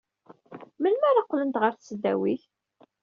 [0.81, 2.43] Melmi ara qqlent ɣer tesdawit?